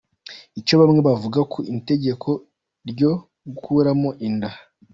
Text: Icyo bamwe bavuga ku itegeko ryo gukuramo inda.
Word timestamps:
Icyo 0.59 0.73
bamwe 0.81 0.99
bavuga 1.07 1.39
ku 1.51 1.59
itegeko 1.77 2.29
ryo 2.89 3.11
gukuramo 3.49 4.09
inda. 4.27 4.51